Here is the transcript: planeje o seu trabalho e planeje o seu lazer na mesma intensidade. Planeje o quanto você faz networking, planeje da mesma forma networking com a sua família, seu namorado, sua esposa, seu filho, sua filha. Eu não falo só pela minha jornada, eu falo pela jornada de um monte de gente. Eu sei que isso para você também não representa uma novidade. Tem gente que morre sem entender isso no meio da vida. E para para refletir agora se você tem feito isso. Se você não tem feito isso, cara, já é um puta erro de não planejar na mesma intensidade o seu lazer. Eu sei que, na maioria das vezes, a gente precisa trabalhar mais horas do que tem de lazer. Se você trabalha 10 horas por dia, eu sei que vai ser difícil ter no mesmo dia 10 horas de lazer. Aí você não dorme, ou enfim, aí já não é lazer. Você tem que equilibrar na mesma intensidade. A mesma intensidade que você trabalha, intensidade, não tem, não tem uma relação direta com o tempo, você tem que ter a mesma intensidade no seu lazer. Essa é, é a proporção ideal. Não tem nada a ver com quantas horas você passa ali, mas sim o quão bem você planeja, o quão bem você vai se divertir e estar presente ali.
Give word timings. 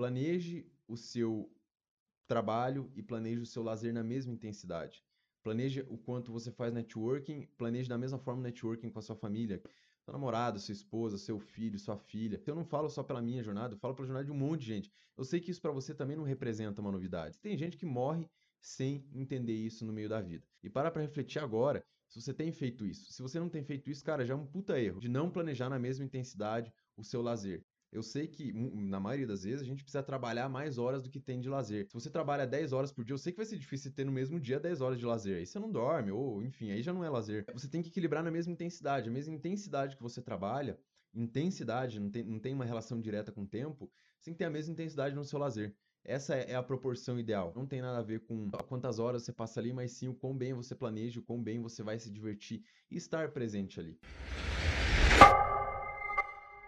planeje 0.00 0.66
o 0.88 0.96
seu 0.96 1.54
trabalho 2.26 2.90
e 2.96 3.02
planeje 3.02 3.42
o 3.42 3.44
seu 3.44 3.62
lazer 3.62 3.92
na 3.92 4.02
mesma 4.02 4.32
intensidade. 4.32 5.04
Planeje 5.42 5.84
o 5.90 5.98
quanto 5.98 6.32
você 6.32 6.50
faz 6.50 6.72
networking, 6.72 7.46
planeje 7.58 7.86
da 7.86 7.98
mesma 7.98 8.18
forma 8.18 8.40
networking 8.40 8.88
com 8.88 8.98
a 8.98 9.02
sua 9.02 9.14
família, 9.14 9.60
seu 10.02 10.10
namorado, 10.14 10.58
sua 10.58 10.72
esposa, 10.72 11.18
seu 11.18 11.38
filho, 11.38 11.78
sua 11.78 11.98
filha. 11.98 12.42
Eu 12.46 12.54
não 12.54 12.64
falo 12.64 12.88
só 12.88 13.02
pela 13.02 13.20
minha 13.20 13.42
jornada, 13.42 13.74
eu 13.74 13.78
falo 13.78 13.94
pela 13.94 14.06
jornada 14.06 14.24
de 14.24 14.32
um 14.32 14.34
monte 14.34 14.62
de 14.62 14.68
gente. 14.68 14.90
Eu 15.18 15.22
sei 15.22 15.38
que 15.38 15.50
isso 15.50 15.60
para 15.60 15.70
você 15.70 15.94
também 15.94 16.16
não 16.16 16.24
representa 16.24 16.80
uma 16.80 16.90
novidade. 16.90 17.38
Tem 17.38 17.54
gente 17.54 17.76
que 17.76 17.84
morre 17.84 18.26
sem 18.58 19.06
entender 19.12 19.52
isso 19.52 19.84
no 19.84 19.92
meio 19.92 20.08
da 20.08 20.22
vida. 20.22 20.46
E 20.62 20.70
para 20.70 20.90
para 20.90 21.02
refletir 21.02 21.40
agora 21.40 21.84
se 22.08 22.18
você 22.18 22.32
tem 22.32 22.50
feito 22.52 22.86
isso. 22.86 23.12
Se 23.12 23.20
você 23.20 23.38
não 23.38 23.50
tem 23.50 23.62
feito 23.62 23.90
isso, 23.90 24.02
cara, 24.02 24.24
já 24.24 24.32
é 24.32 24.36
um 24.38 24.46
puta 24.46 24.80
erro 24.80 24.98
de 24.98 25.10
não 25.10 25.30
planejar 25.30 25.68
na 25.68 25.78
mesma 25.78 26.06
intensidade 26.06 26.72
o 26.96 27.04
seu 27.04 27.20
lazer. 27.20 27.62
Eu 27.92 28.02
sei 28.04 28.28
que, 28.28 28.52
na 28.52 29.00
maioria 29.00 29.26
das 29.26 29.42
vezes, 29.42 29.62
a 29.62 29.64
gente 29.64 29.82
precisa 29.82 30.02
trabalhar 30.02 30.48
mais 30.48 30.78
horas 30.78 31.02
do 31.02 31.10
que 31.10 31.18
tem 31.18 31.40
de 31.40 31.48
lazer. 31.48 31.88
Se 31.88 31.94
você 31.94 32.08
trabalha 32.08 32.46
10 32.46 32.72
horas 32.72 32.92
por 32.92 33.04
dia, 33.04 33.14
eu 33.14 33.18
sei 33.18 33.32
que 33.32 33.38
vai 33.38 33.46
ser 33.46 33.58
difícil 33.58 33.92
ter 33.92 34.04
no 34.04 34.12
mesmo 34.12 34.38
dia 34.38 34.60
10 34.60 34.80
horas 34.80 34.98
de 34.98 35.04
lazer. 35.04 35.38
Aí 35.38 35.46
você 35.46 35.58
não 35.58 35.72
dorme, 35.72 36.12
ou 36.12 36.40
enfim, 36.40 36.70
aí 36.70 36.82
já 36.82 36.92
não 36.92 37.02
é 37.04 37.10
lazer. 37.10 37.44
Você 37.52 37.68
tem 37.68 37.82
que 37.82 37.88
equilibrar 37.88 38.22
na 38.22 38.30
mesma 38.30 38.52
intensidade. 38.52 39.08
A 39.08 39.12
mesma 39.12 39.34
intensidade 39.34 39.96
que 39.96 40.02
você 40.02 40.22
trabalha, 40.22 40.78
intensidade, 41.12 41.98
não 41.98 42.10
tem, 42.10 42.22
não 42.24 42.38
tem 42.38 42.54
uma 42.54 42.64
relação 42.64 43.00
direta 43.00 43.32
com 43.32 43.42
o 43.42 43.46
tempo, 43.46 43.90
você 44.18 44.26
tem 44.26 44.34
que 44.34 44.38
ter 44.38 44.44
a 44.44 44.50
mesma 44.50 44.72
intensidade 44.72 45.14
no 45.14 45.24
seu 45.24 45.38
lazer. 45.38 45.74
Essa 46.04 46.36
é, 46.36 46.52
é 46.52 46.54
a 46.54 46.62
proporção 46.62 47.18
ideal. 47.18 47.52
Não 47.56 47.66
tem 47.66 47.80
nada 47.80 47.98
a 47.98 48.02
ver 48.02 48.20
com 48.20 48.50
quantas 48.68 48.98
horas 48.98 49.24
você 49.24 49.32
passa 49.32 49.58
ali, 49.58 49.72
mas 49.72 49.92
sim 49.92 50.08
o 50.08 50.14
quão 50.14 50.34
bem 50.34 50.54
você 50.54 50.74
planeja, 50.74 51.18
o 51.18 51.22
quão 51.22 51.42
bem 51.42 51.60
você 51.60 51.82
vai 51.82 51.98
se 51.98 52.10
divertir 52.10 52.62
e 52.90 52.96
estar 52.96 53.32
presente 53.32 53.80
ali. 53.80 53.98